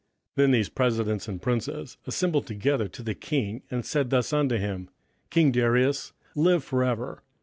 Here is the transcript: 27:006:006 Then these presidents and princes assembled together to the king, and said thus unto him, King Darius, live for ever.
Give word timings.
27:006:006 0.29 0.35
Then 0.37 0.51
these 0.51 0.69
presidents 0.69 1.27
and 1.27 1.41
princes 1.43 1.97
assembled 2.07 2.47
together 2.47 2.87
to 2.87 3.03
the 3.03 3.13
king, 3.13 3.61
and 3.69 3.85
said 3.85 4.09
thus 4.09 4.33
unto 4.33 4.57
him, 4.57 4.89
King 5.29 5.51
Darius, 5.51 6.11
live 6.33 6.63
for 6.63 6.83
ever. 6.83 7.21